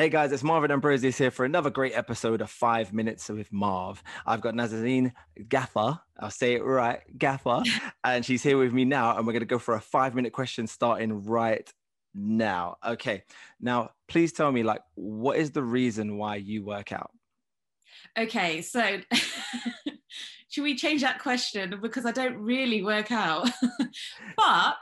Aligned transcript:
Hey 0.00 0.08
guys, 0.08 0.32
it's 0.32 0.42
Marvin 0.42 0.70
Ambrosius 0.70 1.18
here 1.18 1.30
for 1.30 1.44
another 1.44 1.68
great 1.68 1.92
episode 1.94 2.40
of 2.40 2.50
Five 2.50 2.90
Minutes 2.94 3.28
with 3.28 3.52
Marv. 3.52 4.02
I've 4.24 4.40
got 4.40 4.54
Nazanin 4.54 5.12
Ghaffar, 5.38 6.00
I'll 6.18 6.30
say 6.30 6.54
it 6.54 6.64
right, 6.64 7.00
Ghaffar, 7.18 7.68
and 8.04 8.24
she's 8.24 8.42
here 8.42 8.56
with 8.56 8.72
me 8.72 8.86
now, 8.86 9.18
and 9.18 9.26
we're 9.26 9.34
going 9.34 9.40
to 9.40 9.46
go 9.46 9.58
for 9.58 9.74
a 9.74 9.80
five 9.80 10.14
minute 10.14 10.32
question 10.32 10.66
starting 10.66 11.26
right 11.26 11.70
now. 12.14 12.78
Okay, 12.82 13.24
now 13.60 13.90
please 14.08 14.32
tell 14.32 14.50
me, 14.50 14.62
like, 14.62 14.80
what 14.94 15.36
is 15.36 15.50
the 15.50 15.62
reason 15.62 16.16
why 16.16 16.36
you 16.36 16.64
work 16.64 16.92
out? 16.92 17.10
Okay, 18.16 18.62
so 18.62 19.00
should 20.48 20.64
we 20.64 20.76
change 20.76 21.02
that 21.02 21.18
question 21.18 21.78
because 21.82 22.06
I 22.06 22.12
don't 22.12 22.38
really 22.38 22.82
work 22.82 23.12
out, 23.12 23.50
but 24.38 24.78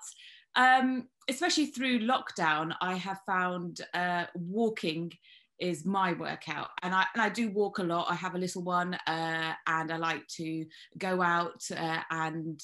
um, 0.57 1.09
especially 1.29 1.67
through 1.67 2.01
lockdown, 2.01 2.75
I 2.81 2.95
have 2.95 3.21
found 3.27 3.81
uh, 3.95 4.25
walking 4.35 5.13
is 5.59 5.85
my 5.85 6.13
workout. 6.13 6.69
And 6.83 6.95
I, 6.95 7.05
and 7.15 7.23
I 7.23 7.29
do 7.29 7.51
walk 7.51 7.79
a 7.79 7.83
lot. 7.83 8.07
I 8.09 8.15
have 8.15 8.35
a 8.35 8.39
little 8.39 8.63
one 8.63 8.95
uh, 9.07 9.53
and 9.67 9.93
i 9.93 9.97
like 9.97 10.27
to 10.37 10.65
go 10.97 11.21
out 11.21 11.63
uh, 11.77 12.01
and 12.11 12.61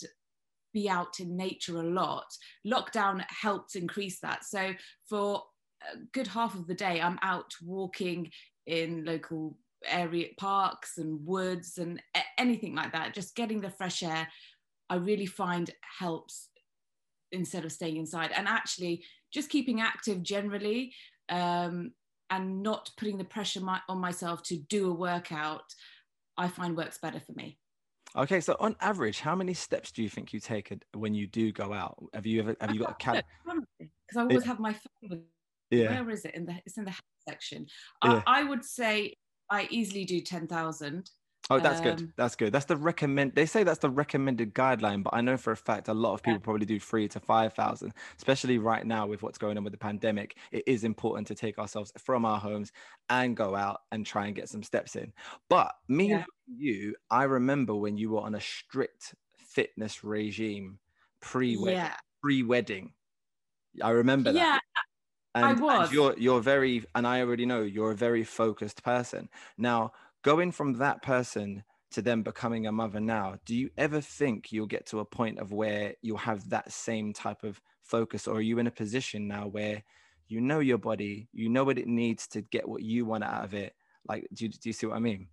be 0.72 0.88
out 0.88 1.20
in 1.20 1.36
nature 1.36 1.78
a 1.78 1.82
lot. 1.82 2.26
Lockdown 2.66 3.24
helped 3.28 3.76
increase 3.76 4.20
that. 4.20 4.44
So 4.44 4.74
for 5.08 5.42
a 5.82 5.98
good 6.12 6.26
half 6.26 6.54
of 6.54 6.66
the 6.66 6.74
day 6.74 7.00
i'm 7.00 7.18
out 7.20 7.52
walking 7.62 8.30
in 8.66 9.04
local 9.04 9.58
area 9.86 10.28
parks 10.38 10.96
and 10.96 11.26
woods 11.26 11.76
and 11.76 12.00
anything 12.38 12.74
like 12.74 12.92
that. 12.92 13.12
Just 13.12 13.36
getting 13.36 13.60
the 13.60 13.70
fresh 13.70 14.02
air 14.02 14.28
i 14.88 14.96
really 14.96 15.26
find 15.26 15.70
helps 15.98 16.48
instead 17.34 17.64
of 17.64 17.72
staying 17.72 17.96
inside 17.96 18.30
and 18.34 18.48
actually 18.48 19.04
just 19.32 19.50
keeping 19.50 19.80
active 19.80 20.22
generally 20.22 20.92
um, 21.28 21.92
and 22.30 22.62
not 22.62 22.90
putting 22.96 23.18
the 23.18 23.24
pressure 23.24 23.60
my, 23.60 23.80
on 23.88 23.98
myself 23.98 24.42
to 24.42 24.56
do 24.56 24.90
a 24.90 24.94
workout 24.94 25.64
i 26.36 26.48
find 26.48 26.76
works 26.76 26.98
better 26.98 27.20
for 27.20 27.32
me 27.32 27.58
okay 28.16 28.40
so 28.40 28.56
on 28.60 28.74
average 28.80 29.20
how 29.20 29.34
many 29.34 29.54
steps 29.54 29.92
do 29.92 30.02
you 30.02 30.08
think 30.08 30.32
you 30.32 30.40
take 30.40 30.72
when 30.94 31.14
you 31.14 31.26
do 31.26 31.52
go 31.52 31.72
out 31.72 31.96
have 32.14 32.26
you 32.26 32.40
ever 32.40 32.56
have 32.60 32.74
you 32.74 32.80
got 32.80 32.92
a 32.92 32.94
cat 32.94 33.24
because 33.78 34.16
i 34.16 34.20
always 34.20 34.42
yeah. 34.42 34.46
have 34.46 34.60
my 34.60 34.72
phone 34.72 35.10
with 35.10 35.20
yeah. 35.70 36.00
where 36.00 36.10
is 36.10 36.24
it 36.24 36.34
in 36.34 36.46
the 36.46 36.54
it's 36.64 36.78
in 36.78 36.84
the 36.84 36.94
section 37.28 37.66
yeah. 38.04 38.22
I, 38.26 38.40
I 38.40 38.44
would 38.44 38.64
say 38.64 39.14
i 39.50 39.66
easily 39.70 40.04
do 40.04 40.20
10000 40.20 41.10
Oh, 41.50 41.60
that's 41.60 41.80
um, 41.80 41.84
good. 41.84 42.12
That's 42.16 42.36
good. 42.36 42.52
That's 42.52 42.64
the 42.64 42.76
recommend. 42.76 43.34
They 43.34 43.44
say 43.44 43.64
that's 43.64 43.80
the 43.80 43.90
recommended 43.90 44.54
guideline, 44.54 45.02
but 45.02 45.12
I 45.12 45.20
know 45.20 45.36
for 45.36 45.52
a 45.52 45.56
fact 45.56 45.88
a 45.88 45.94
lot 45.94 46.14
of 46.14 46.22
people 46.22 46.38
yeah. 46.38 46.44
probably 46.44 46.64
do 46.64 46.80
three 46.80 47.06
to 47.08 47.20
five 47.20 47.52
thousand. 47.52 47.92
Especially 48.16 48.56
right 48.56 48.86
now 48.86 49.06
with 49.06 49.22
what's 49.22 49.36
going 49.36 49.58
on 49.58 49.64
with 49.64 49.74
the 49.74 49.78
pandemic, 49.78 50.38
it 50.52 50.64
is 50.66 50.84
important 50.84 51.26
to 51.28 51.34
take 51.34 51.58
ourselves 51.58 51.92
from 51.98 52.24
our 52.24 52.38
homes 52.38 52.72
and 53.10 53.36
go 53.36 53.54
out 53.54 53.82
and 53.92 54.06
try 54.06 54.26
and 54.26 54.34
get 54.34 54.48
some 54.48 54.62
steps 54.62 54.96
in. 54.96 55.12
But 55.50 55.74
me 55.86 56.08
yeah. 56.08 56.16
and 56.16 56.58
you, 56.58 56.94
I 57.10 57.24
remember 57.24 57.74
when 57.74 57.98
you 57.98 58.12
were 58.12 58.20
on 58.20 58.34
a 58.34 58.40
strict 58.40 59.14
fitness 59.36 60.02
regime 60.02 60.78
pre-wedding. 61.20 61.76
Yeah. 61.76 61.94
Pre-wedding, 62.22 62.92
I 63.82 63.90
remember 63.90 64.32
that. 64.32 64.38
Yeah. 64.38 64.58
And, 65.34 65.44
I 65.44 65.52
was. 65.52 65.88
And 65.88 65.94
you're 65.94 66.14
you're 66.16 66.40
very, 66.40 66.84
and 66.94 67.06
I 67.06 67.20
already 67.20 67.44
know 67.44 67.60
you're 67.60 67.90
a 67.90 67.96
very 67.96 68.24
focused 68.24 68.82
person. 68.82 69.28
Now, 69.58 69.92
going 70.24 70.50
from 70.50 70.72
that 70.74 71.02
person 71.02 71.62
to 71.92 72.02
them 72.02 72.22
becoming 72.22 72.66
a 72.66 72.72
mother 72.72 72.98
now, 72.98 73.36
do 73.44 73.54
you 73.54 73.70
ever 73.78 74.00
think 74.00 74.50
you'll 74.50 74.66
get 74.66 74.86
to 74.86 74.98
a 74.98 75.04
point 75.04 75.38
of 75.38 75.52
where 75.52 75.94
you'll 76.02 76.16
have 76.16 76.48
that 76.50 76.72
same 76.72 77.12
type 77.12 77.44
of 77.44 77.60
focus? 77.82 78.26
Or 78.26 78.38
are 78.38 78.40
you 78.40 78.58
in 78.58 78.66
a 78.66 78.72
position 78.72 79.28
now 79.28 79.46
where 79.46 79.84
you 80.26 80.40
know 80.40 80.58
your 80.58 80.78
body, 80.78 81.28
you 81.32 81.48
know 81.48 81.62
what 81.62 81.78
it 81.78 81.86
needs 81.86 82.26
to 82.28 82.40
get 82.40 82.68
what 82.68 82.82
you 82.82 83.04
want 83.04 83.22
out 83.22 83.44
of 83.44 83.54
it? 83.54 83.74
Like, 84.08 84.26
do 84.32 84.48
do 84.48 84.68
you 84.68 84.72
see 84.72 84.86
what 84.86 84.96
I 84.96 85.00
mean? 85.00 85.28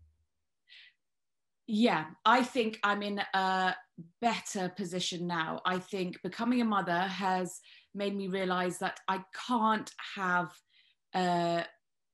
Yeah, 1.67 2.05
I 2.25 2.43
think 2.43 2.79
I'm 2.83 3.01
in 3.01 3.21
a 3.33 3.75
better 4.19 4.69
position 4.69 5.25
now. 5.25 5.61
I 5.65 5.79
think 5.79 6.21
becoming 6.21 6.61
a 6.61 6.65
mother 6.65 6.99
has 6.99 7.61
made 7.95 8.15
me 8.15 8.27
realize 8.27 8.79
that 8.79 8.99
I 9.07 9.23
can't 9.47 9.89
have 10.15 10.51
uh, 11.13 11.63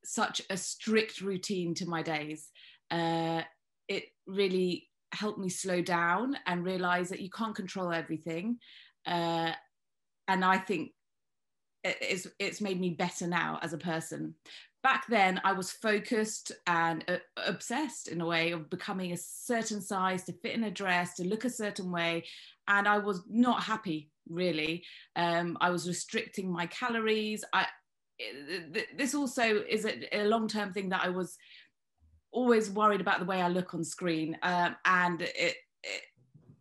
such 0.07 0.41
a 0.49 0.55
strict 0.55 1.19
routine 1.19 1.73
to 1.75 1.85
my 1.85 2.01
days. 2.01 2.49
Uh, 2.89 3.41
it 3.89 4.05
really 4.25 4.87
helped 5.11 5.37
me 5.37 5.49
slow 5.49 5.81
down 5.81 6.37
and 6.45 6.63
realize 6.63 7.09
that 7.09 7.19
you 7.19 7.29
can't 7.29 7.55
control 7.55 7.91
everything. 7.91 8.57
Uh, 9.05 9.51
and 10.29 10.45
I 10.45 10.59
think 10.59 10.91
it's, 11.83 12.25
it's 12.39 12.61
made 12.61 12.79
me 12.79 12.91
better 12.91 13.27
now 13.27 13.59
as 13.61 13.73
a 13.73 13.77
person. 13.77 14.35
Back 14.81 15.07
then, 15.09 15.41
I 15.43 15.51
was 15.51 15.71
focused 15.71 16.53
and 16.67 17.03
uh, 17.09 17.17
obsessed 17.45 18.07
in 18.07 18.21
a 18.21 18.25
way 18.25 18.51
of 18.51 18.69
becoming 18.69 19.11
a 19.11 19.17
certain 19.17 19.81
size 19.81 20.23
to 20.25 20.33
fit 20.33 20.53
in 20.53 20.63
a 20.63 20.71
dress, 20.71 21.15
to 21.15 21.27
look 21.27 21.43
a 21.43 21.49
certain 21.49 21.91
way. 21.91 22.23
And 22.69 22.87
I 22.87 22.99
was 22.99 23.23
not 23.29 23.63
happy, 23.63 24.09
really. 24.29 24.85
Um, 25.17 25.57
I 25.59 25.69
was 25.69 25.85
restricting 25.85 26.49
my 26.49 26.67
calories. 26.67 27.43
I, 27.51 27.67
this 28.95 29.13
also 29.13 29.43
is 29.69 29.85
a, 29.85 30.21
a 30.21 30.25
long 30.25 30.47
term 30.47 30.73
thing 30.73 30.89
that 30.89 31.03
I 31.03 31.09
was 31.09 31.37
always 32.31 32.69
worried 32.69 33.01
about 33.01 33.19
the 33.19 33.25
way 33.25 33.41
I 33.41 33.47
look 33.47 33.73
on 33.73 33.83
screen. 33.83 34.37
Um, 34.43 34.75
and 34.85 35.21
it, 35.21 35.55
it, 35.83 36.01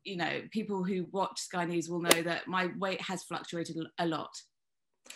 you 0.05 0.17
know, 0.17 0.43
people 0.51 0.85
who 0.85 1.07
watch 1.11 1.41
Sky 1.41 1.65
News 1.65 1.89
will 1.89 2.01
know 2.01 2.23
that 2.23 2.47
my 2.47 2.71
weight 2.79 3.01
has 3.01 3.25
fluctuated 3.25 3.77
a 3.99 4.07
lot. 4.07 4.31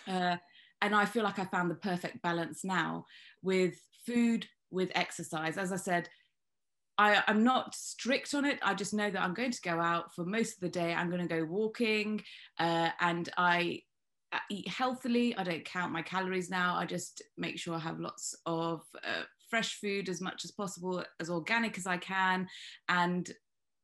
Uh, 0.06 0.36
and 0.82 0.94
I 0.94 1.04
feel 1.04 1.24
like 1.24 1.38
I 1.38 1.44
found 1.44 1.70
the 1.70 1.76
perfect 1.76 2.22
balance 2.22 2.64
now 2.64 3.04
with 3.42 3.74
food, 4.06 4.46
with 4.70 4.90
exercise. 4.94 5.56
As 5.56 5.72
I 5.72 5.76
said, 5.76 6.08
I, 6.98 7.22
am 7.28 7.44
not 7.44 7.74
strict 7.74 8.34
on 8.34 8.44
it. 8.44 8.58
I 8.62 8.74
just 8.74 8.92
know 8.92 9.10
that 9.10 9.22
I'm 9.22 9.34
going 9.34 9.52
to 9.52 9.62
go 9.62 9.80
out 9.80 10.14
for 10.14 10.24
most 10.24 10.54
of 10.54 10.60
the 10.60 10.68
day. 10.68 10.92
I'm 10.92 11.08
going 11.08 11.26
to 11.26 11.34
go 11.34 11.44
walking, 11.44 12.22
uh, 12.58 12.90
and 13.00 13.28
I 13.38 13.82
eat 14.50 14.68
healthily. 14.68 15.36
I 15.36 15.42
don't 15.42 15.64
count 15.64 15.92
my 15.92 16.02
calories 16.02 16.50
now. 16.50 16.76
I 16.76 16.86
just 16.86 17.22
make 17.36 17.58
sure 17.58 17.74
I 17.74 17.80
have 17.80 18.00
lots 18.00 18.34
of 18.46 18.82
uh, 19.04 19.24
fresh 19.48 19.74
food 19.80 20.08
as 20.08 20.20
much 20.20 20.44
as 20.44 20.52
possible, 20.52 21.04
as 21.18 21.30
organic 21.30 21.76
as 21.76 21.86
I 21.86 21.96
can. 21.96 22.46
And 22.88 23.30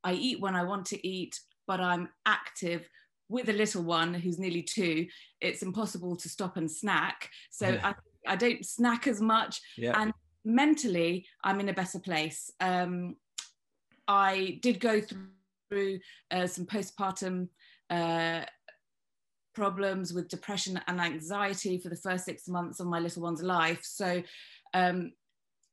I 0.05 0.13
eat 0.13 0.41
when 0.41 0.55
I 0.55 0.63
want 0.63 0.87
to 0.87 1.07
eat, 1.07 1.41
but 1.67 1.81
I'm 1.81 2.09
active 2.27 2.89
with 3.29 3.49
a 3.49 3.53
little 3.53 3.83
one 3.83 4.15
who's 4.15 4.39
nearly 4.39 4.63
two. 4.63 5.07
It's 5.41 5.63
impossible 5.63 6.17
to 6.17 6.29
stop 6.29 6.57
and 6.57 6.71
snack. 6.71 7.29
So 7.51 7.69
yeah. 7.69 7.93
I, 8.27 8.33
I 8.33 8.37
don't 8.37 8.65
snack 8.65 9.09
as 9.09 9.21
much. 9.21 9.61
Yeah. 9.77 10.01
And 10.01 10.13
mentally, 10.45 11.27
I'm 11.43 11.59
in 11.59 11.69
a 11.69 11.75
better 11.75 11.99
place. 11.99 12.51
Um, 12.61 13.17
I 14.07 14.61
did 14.63 14.79
go 14.79 15.01
through 15.01 15.99
uh, 16.31 16.47
some 16.47 16.67
postpartum 16.67 17.49
uh, 17.91 18.45
problems 19.57 20.13
with 20.13 20.29
depression 20.29 20.79
and 20.87 21.01
anxiety 21.01 21.79
for 21.79 21.89
the 21.89 21.97
first 21.97 22.27
six 22.27 22.47
months 22.47 22.79
of 22.79 22.87
my 22.87 23.01
little 23.01 23.23
one's 23.23 23.43
life. 23.43 23.81
So 23.83 24.23
um, 24.75 25.13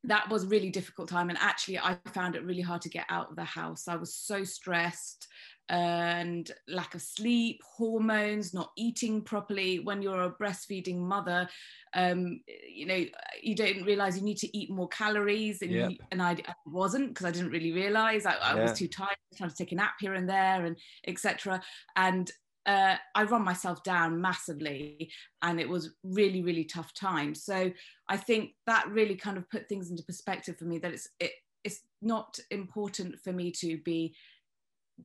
that 0.06 0.30
was 0.30 0.46
a 0.46 0.48
really 0.48 0.70
difficult 0.70 1.10
time. 1.10 1.30
And 1.30 1.38
actually, 1.40 1.78
I 1.80 1.98
found 2.14 2.36
it 2.36 2.46
really 2.46 2.62
hard 2.62 2.82
to 2.84 2.90
get 2.90 3.06
out 3.10 3.30
of 3.30 3.36
the 3.36 3.44
house. 3.44 3.88
I 3.90 3.98
was 3.98 4.16
so 4.16 4.46
stressed 4.46 5.28
and 5.70 6.50
lack 6.68 6.94
of 6.96 7.02
sleep, 7.02 7.62
hormones, 7.78 8.54
not 8.54 8.72
eating 8.78 9.22
properly. 9.22 9.80
When 9.80 10.02
you're 10.02 10.24
a 10.24 10.32
breastfeeding 10.32 10.98
mother, 10.98 11.48
um, 11.94 12.42
you 12.70 12.86
know, 12.86 13.04
you 13.42 13.56
don't 13.56 13.84
realize 13.84 14.18
you 14.18 14.24
need 14.24 14.40
to 14.40 14.58
eat 14.58 14.70
more 14.70 14.90
calories. 14.90 15.62
And, 15.62 15.72
yep. 15.72 15.92
you, 15.92 15.98
and 16.12 16.22
I, 16.22 16.32
I, 16.32 16.54
wasn't 16.66 17.10
because 17.10 17.26
I 17.26 17.32
didn't 17.32 17.52
really 17.52 17.72
realize 17.72 18.26
I, 18.26 18.34
I 18.36 18.56
yeah. 18.56 18.62
was 18.62 18.78
too 18.78 18.88
tired, 18.88 19.16
trying 19.38 19.50
to 19.50 19.56
take 19.56 19.72
a 19.72 19.76
nap 19.76 19.96
here 20.00 20.14
and 20.14 20.28
there 20.28 20.66
and 20.66 20.78
etc. 21.08 21.62
And 21.96 22.32
uh, 22.66 22.96
I 23.16 23.24
run 23.24 23.44
myself 23.44 23.84
down 23.84 24.22
massively, 24.22 25.12
and 25.42 25.60
it 25.60 25.68
was 25.68 25.96
really, 26.04 26.42
really 26.42 26.64
tough 26.64 26.94
time. 26.94 27.36
So 27.36 27.72
I 28.08 28.18
think 28.18 28.52
that 28.68 28.88
really 28.90 29.16
kind 29.16 29.38
of 29.38 29.50
put 29.50 29.68
things 29.68 29.90
into 29.90 30.04
perspective 30.04 30.58
for 30.58 30.66
me. 30.66 30.78
That 30.80 30.94
it's 30.94 31.10
it, 31.20 31.32
it's 31.64 31.82
not 32.02 32.40
important 32.52 33.20
for 33.20 33.34
me 33.34 33.52
to 33.52 33.78
be 33.84 34.16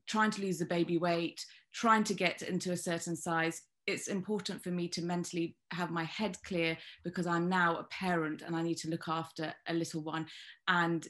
trying 0.07 0.31
to 0.33 0.43
lose 0.43 0.59
the 0.59 0.67
baby 0.67 0.99
weight, 0.99 1.45
trying 1.73 2.05
to 2.05 2.15
get 2.15 2.43
into 2.43 2.73
a 2.73 2.77
certain 2.77 3.17
size. 3.17 3.63
It's 3.87 4.09
important 4.09 4.63
for 4.63 4.71
me 4.71 4.87
to 4.89 5.03
mentally 5.03 5.57
have 5.71 5.91
my 5.91 6.05
head 6.05 6.37
clear 6.45 6.77
because 7.05 7.27
I'm 7.27 7.49
now 7.49 7.77
a 7.77 7.85
parent 7.85 8.43
and 8.43 8.55
I 8.55 8.63
need 8.63 8.77
to 8.79 8.91
look 8.91 9.09
after 9.09 9.55
a 9.67 9.73
little 9.73 10.03
one 10.03 10.27
and 10.69 11.07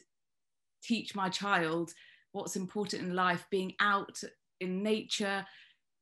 teach 0.81 1.13
my 1.13 1.27
child 1.27 1.91
what's 2.31 2.55
important 2.55 3.03
in 3.03 3.15
life, 3.15 3.45
being 3.51 3.73
out 3.81 4.21
in 4.61 4.81
nature, 4.81 5.45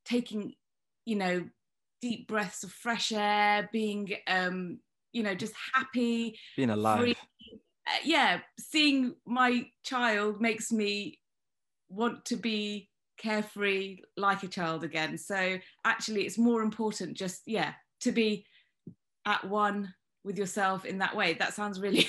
taking, 0.08 0.54
you 1.04 1.16
know, 1.16 1.44
deep 2.00 2.28
breaths 2.28 2.64
of 2.64 2.72
fresh 2.72 3.12
air, 3.12 3.68
being, 3.72 4.08
um, 4.26 4.78
you 5.12 5.22
know, 5.22 5.34
just 5.34 5.54
happy, 5.74 6.38
being 6.56 6.70
alive. 6.70 7.00
Free. 7.00 7.16
Uh, 7.86 8.00
yeah, 8.04 8.40
seeing 8.58 9.14
my 9.26 9.66
child 9.84 10.40
makes 10.40 10.70
me 10.70 11.18
want 11.88 12.24
to 12.26 12.36
be 12.36 12.88
carefree 13.18 13.98
like 14.16 14.42
a 14.42 14.48
child 14.48 14.84
again. 14.84 15.18
So 15.18 15.58
actually, 15.84 16.22
it's 16.26 16.38
more 16.38 16.62
important 16.62 17.16
just, 17.16 17.42
yeah, 17.46 17.72
to 18.00 18.12
be 18.12 18.44
at 19.26 19.44
one 19.44 19.94
with 20.24 20.38
yourself 20.38 20.84
in 20.84 20.98
that 20.98 21.16
way. 21.16 21.34
That 21.34 21.54
sounds 21.54 21.80
really. 21.80 22.08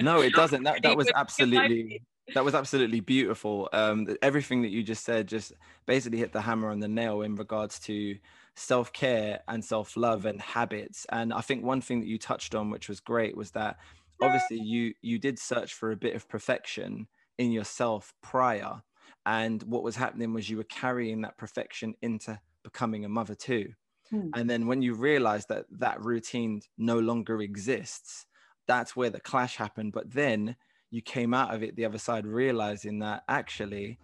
no, 0.00 0.20
it 0.20 0.32
doesn't. 0.34 0.64
That 0.64 0.82
that 0.82 0.96
was 0.96 1.10
absolutely 1.14 2.02
that 2.32 2.44
was 2.44 2.54
absolutely 2.54 3.00
beautiful. 3.00 3.68
Um, 3.72 4.16
everything 4.22 4.62
that 4.62 4.70
you 4.70 4.82
just 4.82 5.04
said 5.04 5.28
just 5.28 5.52
basically 5.86 6.18
hit 6.18 6.32
the 6.32 6.40
hammer 6.40 6.70
on 6.70 6.80
the 6.80 6.88
nail 6.88 7.22
in 7.22 7.34
regards 7.34 7.78
to 7.80 8.16
self 8.54 8.92
care 8.92 9.40
and 9.48 9.64
self 9.64 9.96
love 9.96 10.24
and 10.24 10.40
habits. 10.40 11.06
And 11.10 11.32
I 11.32 11.40
think 11.40 11.64
one 11.64 11.80
thing 11.80 12.00
that 12.00 12.08
you 12.08 12.18
touched 12.18 12.54
on, 12.54 12.70
which 12.70 12.88
was 12.88 13.00
great, 13.00 13.36
was 13.36 13.50
that 13.52 13.76
obviously 14.22 14.60
you 14.60 14.94
you 15.02 15.18
did 15.18 15.38
search 15.38 15.74
for 15.74 15.90
a 15.90 15.96
bit 15.96 16.14
of 16.14 16.28
perfection 16.28 17.08
in 17.36 17.52
yourself 17.52 18.14
prior, 18.22 18.82
and 19.26 19.62
what 19.64 19.82
was 19.82 19.96
happening 19.96 20.32
was 20.32 20.48
you 20.48 20.56
were 20.56 20.64
carrying 20.64 21.22
that 21.22 21.36
perfection 21.36 21.94
into 22.00 22.38
becoming 22.62 23.04
a 23.04 23.08
mother 23.08 23.34
too. 23.34 23.72
Hmm. 24.10 24.30
And 24.34 24.48
then 24.48 24.66
when 24.66 24.82
you 24.82 24.94
realize 24.94 25.46
that 25.46 25.66
that 25.70 26.02
routine 26.02 26.62
no 26.78 26.98
longer 26.98 27.40
exists, 27.40 28.26
that's 28.66 28.96
where 28.96 29.10
the 29.10 29.20
clash 29.20 29.56
happened. 29.56 29.92
But 29.92 30.12
then 30.12 30.56
you 30.94 31.02
came 31.02 31.34
out 31.34 31.52
of 31.52 31.64
it 31.64 31.74
the 31.74 31.84
other 31.84 31.98
side 31.98 32.24
realizing 32.24 33.00
that 33.00 33.24
actually 33.28 33.98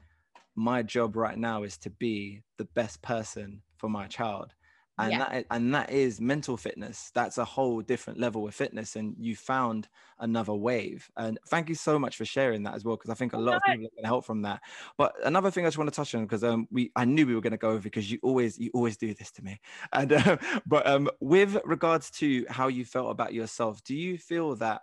my 0.56 0.82
job 0.82 1.14
right 1.14 1.38
now 1.38 1.62
is 1.62 1.78
to 1.78 1.88
be 1.88 2.42
the 2.58 2.64
best 2.64 3.00
person 3.00 3.62
for 3.76 3.88
my 3.88 4.08
child. 4.08 4.54
And 4.98 5.12
yeah. 5.12 5.19
that 5.19 5.46
and 5.52 5.72
that 5.72 5.90
is 5.90 6.20
mental 6.20 6.56
fitness. 6.56 7.12
That's 7.14 7.38
a 7.38 7.44
whole 7.44 7.81
different 7.81 8.19
level 8.19 8.46
of 8.46 8.54
fitness 8.54 8.96
and 8.96 9.14
you 9.19 9.37
found 9.37 9.88
another 10.19 10.52
wave. 10.52 11.08
And 11.16 11.38
thank 11.48 11.69
you 11.69 11.76
so 11.76 11.96
much 11.96 12.16
for 12.16 12.25
sharing 12.25 12.64
that 12.64 12.75
as 12.75 12.84
well 12.84 12.96
because 12.96 13.08
i 13.08 13.14
think 13.14 13.32
a 13.32 13.38
lot 13.38 13.56
of 13.56 13.62
people 13.62 13.87
are 13.87 13.94
going 13.96 14.02
to 14.02 14.06
help 14.06 14.26
from 14.26 14.42
that. 14.42 14.60
But 14.98 15.14
another 15.25 15.50
thing 15.50 15.64
i 15.64 15.69
just 15.69 15.78
want 15.78 15.88
to 15.88 15.96
touch 15.96 16.12
on 16.14 16.25
because 16.25 16.42
um 16.42 16.66
we 16.72 16.90
i 16.96 17.04
knew 17.04 17.25
we 17.25 17.37
were 17.37 17.40
going 17.40 17.52
to 17.52 17.56
go 17.56 17.70
over 17.70 17.81
because 17.81 18.10
you 18.10 18.19
always 18.22 18.58
you 18.58 18.70
always 18.75 18.96
do 18.96 19.14
this 19.14 19.31
to 19.32 19.44
me. 19.44 19.60
And 19.92 20.12
uh, 20.12 20.37
but 20.66 20.87
um 20.87 21.08
with 21.20 21.56
regards 21.64 22.10
to 22.19 22.44
how 22.50 22.66
you 22.66 22.84
felt 22.84 23.12
about 23.12 23.32
yourself 23.32 23.82
do 23.84 23.94
you 23.94 24.19
feel 24.19 24.56
that 24.56 24.82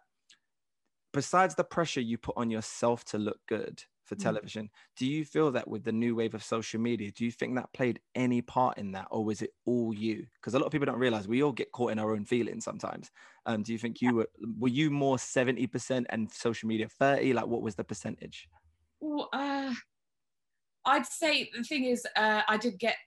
besides 1.17 1.55
the 1.55 1.63
pressure 1.63 1.99
you 1.99 2.15
put 2.15 2.37
on 2.37 2.51
yourself 2.51 3.03
to 3.03 3.17
look 3.17 3.39
good 3.47 3.83
for 4.03 4.15
mm. 4.15 4.21
television. 4.21 4.65
Mm. 4.65 4.69
Do 4.97 5.07
you 5.07 5.25
feel 5.25 5.49
that 5.51 5.67
with 5.67 5.83
the 5.83 5.91
new 5.91 6.13
wave 6.13 6.35
of 6.35 6.43
social 6.43 6.79
media, 6.79 7.09
do 7.11 7.25
you 7.25 7.31
think 7.31 7.55
that 7.55 7.73
played 7.73 7.99
any 8.13 8.43
part 8.43 8.77
in 8.77 8.91
that, 8.91 9.07
or 9.09 9.25
was 9.25 9.41
it 9.41 9.49
all 9.65 9.95
you? 9.95 10.27
Because 10.35 10.53
a 10.53 10.59
lot 10.59 10.67
of 10.67 10.71
people 10.71 10.85
don't 10.85 10.99
realize 10.99 11.27
we 11.27 11.41
all 11.41 11.51
get 11.51 11.71
caught 11.71 11.91
in 11.91 11.97
our 11.97 12.13
own 12.13 12.23
feelings 12.23 12.63
sometimes. 12.63 13.09
Um, 13.47 13.63
do 13.63 13.73
you 13.73 13.79
think 13.79 13.99
you 13.99 14.13
were 14.13 14.29
were 14.59 14.67
you 14.67 14.91
more 14.91 15.17
seventy 15.17 15.65
percent 15.65 16.05
and 16.11 16.31
social 16.31 16.67
media 16.67 16.87
thirty? 16.87 17.33
Like, 17.33 17.47
what 17.47 17.63
was 17.63 17.73
the 17.73 17.83
percentage? 17.83 18.47
Well, 18.99 19.29
uh, 19.33 19.73
I'd 20.85 21.07
say 21.07 21.49
the 21.57 21.63
thing 21.63 21.85
is, 21.85 22.05
uh, 22.15 22.43
I 22.47 22.57
did 22.57 22.77
get 22.77 22.97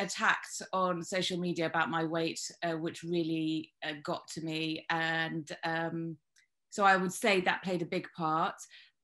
attacked 0.00 0.60
on 0.72 1.04
social 1.04 1.38
media 1.38 1.66
about 1.66 1.88
my 1.88 2.02
weight, 2.02 2.40
uh, 2.64 2.72
which 2.72 3.04
really 3.04 3.70
uh, 3.84 3.92
got 4.02 4.26
to 4.30 4.40
me, 4.40 4.84
and 4.90 5.48
um, 5.62 6.16
so 6.70 6.84
I 6.84 6.96
would 6.96 7.12
say 7.12 7.40
that 7.40 7.62
played 7.62 7.82
a 7.82 7.86
big 7.86 8.08
part 8.16 8.54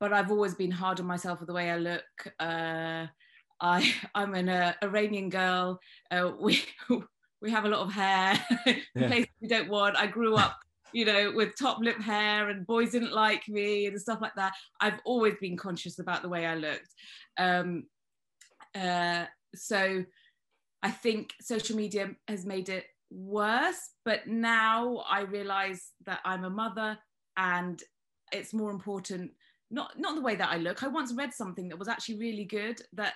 but 0.01 0.13
I've 0.13 0.31
always 0.31 0.55
been 0.55 0.71
hard 0.71 1.01
on 1.01 1.07
myself 1.07 1.41
with 1.41 1.47
the 1.47 1.55
way 1.55 1.71
I 1.71 1.79
look. 1.79 2.05
Uh, 2.39 3.07
I 3.61 3.95
I'm 4.15 4.35
an 4.35 4.49
uh, 4.49 4.75
Iranian 4.83 5.31
girl. 5.31 5.81
Uh, 6.11 6.33
we 6.39 6.63
we 7.41 7.51
have 7.51 7.65
a 7.65 7.69
lot 7.69 7.81
of 7.81 7.93
hair, 7.93 8.39
yeah. 8.67 9.07
places 9.07 9.29
we 9.41 9.49
don't 9.49 9.71
want. 9.71 9.97
I 9.97 10.07
grew 10.07 10.35
up, 10.35 10.59
you 10.93 11.05
know, 11.05 11.33
with 11.35 11.59
top 11.59 11.79
lip 11.81 12.01
hair, 12.01 12.49
and 12.49 12.67
boys 12.67 12.93
didn't 12.93 13.13
like 13.13 13.49
me 13.49 13.87
and 13.87 14.01
stuff 14.01 14.21
like 14.21 14.35
that. 14.37 14.53
I've 14.81 15.01
always 15.05 15.35
been 15.41 15.57
conscious 15.57 15.99
about 15.99 16.23
the 16.23 16.29
way 16.29 16.47
I 16.47 16.55
looked. 16.55 16.89
Um, 17.39 17.85
uh, 18.75 19.25
so 19.55 20.05
I 20.83 20.91
think 20.91 21.31
social 21.41 21.77
media 21.77 22.11
has 22.29 22.45
made 22.45 22.69
it 22.69 22.85
worse. 23.11 23.91
But 24.05 24.27
now 24.27 25.05
I 25.09 25.21
realise 25.21 25.93
that 26.07 26.21
I'm 26.25 26.45
a 26.45 26.51
mother, 26.51 26.99
and 27.37 27.83
it's 28.33 28.53
more 28.53 28.71
important 28.71 29.31
not 29.71 29.99
not 29.99 30.15
the 30.15 30.21
way 30.21 30.37
that 30.37 30.51
I 30.51 30.57
look. 30.57 30.83
I 30.83 30.89
once 30.89 31.13
read 31.13 31.33
something 31.33 31.69
that 31.69 31.79
was 31.79 31.89
actually 31.89 32.19
really 32.19 32.45
good 32.45 32.81
that 32.93 33.15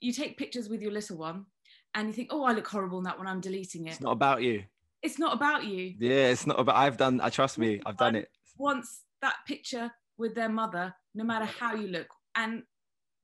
you 0.00 0.12
take 0.12 0.36
pictures 0.36 0.68
with 0.68 0.82
your 0.82 0.92
little 0.92 1.16
one 1.16 1.46
and 1.94 2.08
you 2.08 2.14
think, 2.14 2.28
oh, 2.32 2.44
I 2.44 2.52
look 2.52 2.66
horrible 2.66 2.98
in 2.98 3.04
that 3.04 3.18
one. 3.18 3.26
I'm 3.26 3.40
deleting 3.40 3.86
it. 3.86 3.92
It's 3.92 4.00
not 4.00 4.12
about 4.12 4.42
you. 4.42 4.64
It's 5.02 5.18
not 5.18 5.34
about 5.34 5.64
you. 5.64 5.94
Yeah, 5.98 6.28
it's 6.28 6.46
not 6.46 6.58
about. 6.58 6.76
I've 6.76 6.96
done. 6.96 7.20
I 7.20 7.30
trust 7.30 7.58
me. 7.58 7.80
I've 7.86 7.96
done 7.96 8.16
it. 8.16 8.28
Once 8.58 9.02
that 9.22 9.36
picture 9.46 9.90
with 10.18 10.34
their 10.34 10.48
mother, 10.48 10.94
no 11.14 11.24
matter 11.24 11.46
how 11.46 11.74
you 11.74 11.88
look. 11.88 12.08
And 12.36 12.62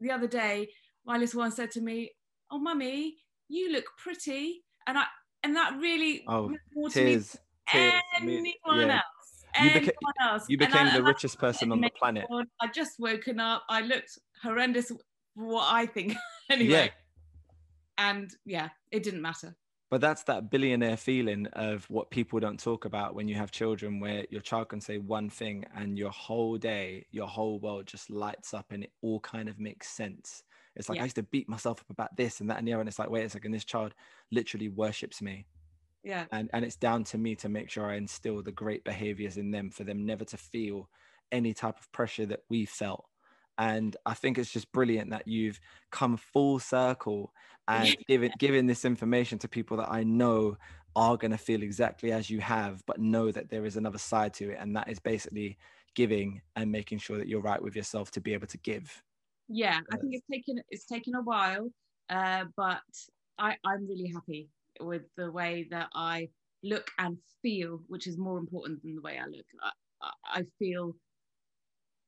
the 0.00 0.10
other 0.10 0.26
day, 0.26 0.68
my 1.04 1.18
little 1.18 1.40
one 1.40 1.52
said 1.52 1.70
to 1.72 1.80
me, 1.80 2.12
"Oh, 2.50 2.58
mummy, 2.58 3.16
you 3.48 3.72
look 3.72 3.84
pretty," 3.98 4.64
and 4.86 4.96
I 4.96 5.04
and 5.42 5.54
that 5.56 5.76
really 5.78 6.24
oh, 6.26 6.54
more 6.74 6.88
tears, 6.88 7.32
to 7.32 7.36
me 7.36 7.42
tears, 7.68 8.02
anyone 8.20 8.88
yeah. 8.88 8.94
else 8.96 9.15
you, 9.62 9.70
beca- 9.70 10.44
you 10.48 10.58
became 10.58 10.86
I, 10.88 10.96
the 10.96 11.02
richest 11.02 11.38
person 11.38 11.72
on 11.72 11.80
the 11.80 11.90
planet. 11.90 12.26
I 12.60 12.68
just 12.68 12.92
woken 12.98 13.40
up. 13.40 13.62
I 13.68 13.82
looked 13.82 14.18
horrendous 14.42 14.88
for 14.88 14.98
what 15.34 15.66
I 15.72 15.86
think 15.86 16.14
anyway. 16.50 16.70
Yeah. 16.70 16.88
And 17.98 18.30
yeah, 18.44 18.68
it 18.90 19.02
didn't 19.02 19.22
matter. 19.22 19.56
But 19.88 20.00
that's 20.00 20.24
that 20.24 20.50
billionaire 20.50 20.96
feeling 20.96 21.46
of 21.52 21.88
what 21.88 22.10
people 22.10 22.40
don't 22.40 22.58
talk 22.58 22.84
about 22.84 23.14
when 23.14 23.28
you 23.28 23.36
have 23.36 23.52
children, 23.52 24.00
where 24.00 24.26
your 24.30 24.40
child 24.40 24.70
can 24.70 24.80
say 24.80 24.98
one 24.98 25.30
thing 25.30 25.64
and 25.76 25.96
your 25.96 26.10
whole 26.10 26.58
day, 26.58 27.06
your 27.12 27.28
whole 27.28 27.60
world 27.60 27.86
just 27.86 28.10
lights 28.10 28.52
up 28.52 28.72
and 28.72 28.82
it 28.82 28.90
all 29.00 29.20
kind 29.20 29.48
of 29.48 29.60
makes 29.60 29.88
sense. 29.88 30.42
It's 30.74 30.88
like 30.88 30.96
yeah. 30.96 31.02
I 31.02 31.06
used 31.06 31.16
to 31.16 31.22
beat 31.22 31.48
myself 31.48 31.80
up 31.80 31.90
about 31.90 32.16
this 32.16 32.40
and 32.40 32.50
that 32.50 32.58
and 32.58 32.66
the 32.66 32.72
other. 32.72 32.80
And 32.80 32.88
it's 32.88 32.98
like, 32.98 33.10
wait 33.10 33.24
a 33.24 33.30
second, 33.30 33.52
this 33.52 33.64
child 33.64 33.94
literally 34.32 34.68
worships 34.68 35.22
me 35.22 35.46
yeah. 36.06 36.24
and 36.30 36.48
and 36.52 36.64
it's 36.64 36.76
down 36.76 37.02
to 37.02 37.18
me 37.18 37.34
to 37.34 37.48
make 37.48 37.68
sure 37.68 37.86
i 37.86 37.96
instill 37.96 38.40
the 38.40 38.52
great 38.52 38.84
behaviors 38.84 39.36
in 39.36 39.50
them 39.50 39.70
for 39.70 39.82
them 39.82 40.06
never 40.06 40.24
to 40.24 40.36
feel 40.36 40.88
any 41.32 41.52
type 41.52 41.76
of 41.78 41.90
pressure 41.90 42.24
that 42.24 42.40
we 42.48 42.64
felt. 42.64 43.04
And 43.58 43.96
i 44.06 44.14
think 44.14 44.38
it's 44.38 44.52
just 44.52 44.70
brilliant 44.70 45.10
that 45.10 45.26
you've 45.26 45.58
come 45.90 46.16
full 46.16 46.58
circle 46.58 47.32
and 47.66 47.96
given 48.08 48.30
given 48.38 48.66
this 48.66 48.84
information 48.84 49.38
to 49.40 49.48
people 49.48 49.78
that 49.78 49.90
i 49.90 50.04
know 50.04 50.56
are 50.94 51.16
going 51.16 51.30
to 51.30 51.38
feel 51.38 51.62
exactly 51.62 52.12
as 52.12 52.30
you 52.30 52.40
have 52.40 52.82
but 52.86 53.00
know 53.00 53.32
that 53.32 53.50
there 53.50 53.66
is 53.66 53.76
another 53.76 53.98
side 53.98 54.32
to 54.34 54.50
it 54.50 54.58
and 54.60 54.76
that 54.76 54.88
is 54.88 54.98
basically 54.98 55.58
giving 55.94 56.40
and 56.54 56.70
making 56.70 56.98
sure 56.98 57.16
that 57.18 57.28
you're 57.28 57.40
right 57.40 57.62
with 57.62 57.74
yourself 57.74 58.10
to 58.10 58.20
be 58.20 58.34
able 58.34 58.46
to 58.46 58.58
give. 58.58 59.02
Yeah 59.48 59.80
i 59.90 59.96
think 59.96 60.14
it's 60.14 60.26
taken 60.30 60.62
it's 60.70 60.84
taken 60.84 61.14
a 61.14 61.22
while 61.22 61.68
uh, 62.10 62.44
but 62.56 62.82
I, 63.38 63.56
I'm 63.64 63.88
really 63.88 64.08
happy 64.08 64.48
with 64.80 65.02
the 65.16 65.30
way 65.30 65.66
that 65.70 65.88
I 65.94 66.28
look 66.62 66.90
and 66.98 67.18
feel, 67.42 67.80
which 67.88 68.06
is 68.06 68.18
more 68.18 68.38
important 68.38 68.82
than 68.82 68.94
the 68.94 69.02
way 69.02 69.18
I 69.18 69.26
look. 69.26 69.46
I, 70.02 70.40
I 70.40 70.42
feel 70.58 70.94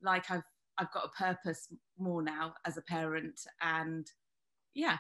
like 0.02 0.30
I've 0.30 0.42
I've 0.78 0.92
got 0.92 1.06
a 1.06 1.22
purpose 1.22 1.68
more 1.98 2.22
now 2.22 2.54
as 2.64 2.76
a 2.76 2.82
parent, 2.82 3.40
and 3.60 4.06
yeah, 4.75 4.98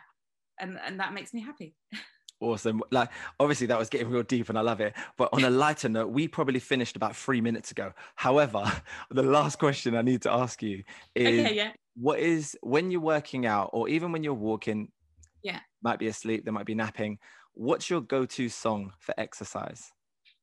and 0.60 0.78
and 0.84 0.98
that 1.00 1.14
makes 1.14 1.32
me 1.32 1.40
happy. 1.40 1.74
Awesome. 2.40 2.82
Like 2.92 3.10
obviously 3.40 3.66
that 3.66 3.78
was 3.78 3.88
getting 3.88 4.10
real 4.10 4.22
deep 4.22 4.48
and 4.48 4.56
I 4.56 4.60
love 4.60 4.80
it. 4.80 4.94
But 5.16 5.30
on 5.32 5.42
a 5.42 5.50
lighter 5.50 5.88
note, 5.88 6.10
we 6.10 6.28
probably 6.28 6.60
finished 6.60 6.94
about 6.94 7.16
three 7.16 7.40
minutes 7.40 7.72
ago. 7.72 7.92
However, 8.14 8.64
the 9.10 9.24
last 9.24 9.58
question 9.58 9.96
I 9.96 10.02
need 10.02 10.22
to 10.22 10.32
ask 10.32 10.62
you 10.62 10.84
is 11.14 11.46
okay, 11.46 11.54
yeah. 11.54 11.72
what 11.96 12.20
is 12.20 12.56
when 12.62 12.90
you're 12.90 13.00
working 13.00 13.44
out 13.44 13.70
or 13.72 13.88
even 13.88 14.12
when 14.12 14.22
you're 14.22 14.34
walking, 14.34 14.92
yeah, 15.42 15.60
might 15.82 15.98
be 15.98 16.08
asleep, 16.08 16.44
they 16.44 16.50
might 16.50 16.66
be 16.66 16.74
napping 16.74 17.18
what's 17.58 17.90
your 17.90 18.00
go-to 18.00 18.48
song 18.48 18.92
for 19.00 19.14
exercise? 19.18 19.90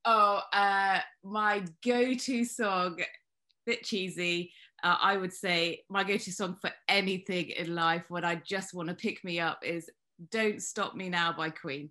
Oh, 0.03 0.41
uh, 0.51 0.99
my 1.23 1.63
go-to 1.83 2.43
song, 2.43 2.99
bit 3.65 3.83
cheesy. 3.83 4.51
Uh, 4.83 4.97
I 5.01 5.17
would 5.17 5.33
say 5.33 5.83
my 5.89 6.03
go-to 6.03 6.31
song 6.31 6.57
for 6.61 6.71
anything 6.89 7.49
in 7.51 7.73
life 7.73 8.03
when 8.09 8.25
I 8.25 8.35
just 8.35 8.73
want 8.73 8.89
to 8.89 8.95
pick 8.95 9.23
me 9.23 9.39
up 9.39 9.59
is 9.63 9.89
"Don't 10.29 10.61
Stop 10.61 10.93
Me 10.95 11.09
Now" 11.09 11.33
by 11.33 11.49
Queen. 11.49 11.89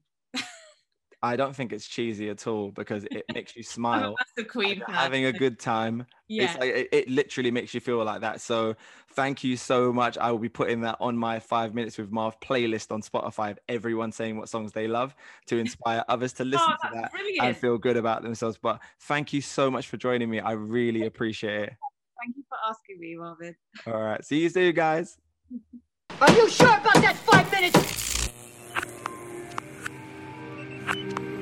I 1.25 1.37
don't 1.37 1.57
think 1.57 1.73
it's 1.73 1.87
cheesy 1.87 2.28
at 2.28 2.47
all 2.47 2.71
because 2.71 3.04
it 3.11 3.25
makes 3.33 3.57
you 3.57 3.62
smile. 3.62 4.14
That's 4.19 4.47
a 4.47 4.50
queen 4.50 4.83
having 4.87 5.25
a 5.25 5.33
good 5.33 5.59
time. 5.59 6.07
Yeah. 6.28 6.54
Like, 6.61 6.75
it, 6.75 6.88
it, 6.93 7.09
literally 7.09 7.50
makes 7.50 7.73
you 7.73 7.81
feel 7.81 8.04
like 8.04 8.21
that. 8.21 8.43
So 8.43 8.76
thank 9.12 9.43
you 9.43 9.57
so 9.57 9.93
much. 9.93 10.19
I 10.19 10.31
will 10.31 10.38
be 10.38 10.50
putting 10.50 10.83
that 10.83 10.99
on 11.00 11.16
my 11.16 11.38
five 11.38 11.75
minutes 11.75 11.97
with 11.97 12.11
Marv 12.11 12.38
playlist 12.40 12.93
on 12.93 13.00
Spotify 13.00 13.52
of 13.52 13.59
everyone 13.69 14.12
saying 14.12 14.37
what 14.37 14.50
songs 14.50 14.73
they 14.73 14.87
love 14.87 15.14
to 15.47 15.57
inspire 15.64 16.04
others 16.09 16.35
to 16.35 16.43
oh, 16.43 16.47
listen 16.47 16.73
oh, 16.85 16.88
to 16.88 16.95
that 16.95 17.11
brilliant. 17.11 17.43
and 17.43 17.57
feel 17.57 17.78
good 17.78 17.97
about 17.97 18.23
themselves. 18.23 18.59
But 18.61 18.81
thank 19.00 19.33
you 19.33 19.40
so 19.40 19.71
much 19.71 19.88
for 19.88 19.97
joining 19.97 20.28
me. 20.28 20.40
I 20.40 20.52
really 20.52 21.07
appreciate 21.07 21.62
it. 21.62 21.73
Thank 22.23 22.37
you 22.37 22.45
for 22.49 22.59
asking 22.69 23.00
me, 23.00 23.16
Marvin. 23.16 23.57
All 23.87 24.00
right. 24.00 24.23
See 24.25 24.40
you 24.40 24.50
soon, 24.50 24.75
guys. 24.75 25.16
Are 26.21 26.31
you 26.33 26.49
sure 26.49 26.69
about 26.69 26.95
that 26.95 27.16
five 27.16 27.50
minutes? 27.50 28.31
You. 30.92 31.33